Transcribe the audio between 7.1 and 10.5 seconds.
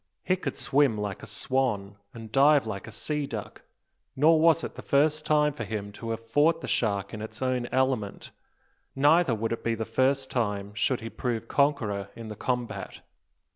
in its own element; neither would it be the first